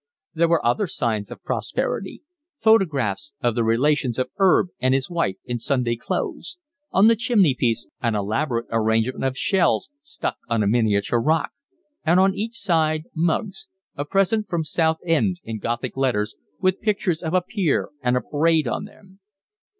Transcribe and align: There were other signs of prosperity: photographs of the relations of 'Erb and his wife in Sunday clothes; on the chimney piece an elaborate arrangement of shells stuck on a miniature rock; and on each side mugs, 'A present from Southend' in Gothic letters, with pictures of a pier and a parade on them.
There 0.33 0.47
were 0.47 0.65
other 0.65 0.87
signs 0.87 1.29
of 1.29 1.43
prosperity: 1.43 2.23
photographs 2.57 3.33
of 3.39 3.53
the 3.53 3.63
relations 3.63 4.17
of 4.17 4.31
'Erb 4.39 4.69
and 4.79 4.95
his 4.95 5.11
wife 5.11 5.35
in 5.45 5.59
Sunday 5.59 5.95
clothes; 5.95 6.57
on 6.91 7.05
the 7.05 7.15
chimney 7.15 7.53
piece 7.53 7.87
an 8.01 8.15
elaborate 8.15 8.65
arrangement 8.71 9.23
of 9.23 9.37
shells 9.37 9.91
stuck 10.01 10.37
on 10.49 10.63
a 10.63 10.67
miniature 10.67 11.19
rock; 11.21 11.51
and 12.03 12.19
on 12.19 12.33
each 12.33 12.55
side 12.55 13.03
mugs, 13.15 13.67
'A 13.95 14.05
present 14.05 14.47
from 14.49 14.63
Southend' 14.63 15.39
in 15.43 15.59
Gothic 15.59 15.95
letters, 15.95 16.35
with 16.59 16.81
pictures 16.81 17.21
of 17.21 17.35
a 17.35 17.41
pier 17.41 17.91
and 18.01 18.17
a 18.17 18.21
parade 18.21 18.67
on 18.67 18.85
them. 18.85 19.19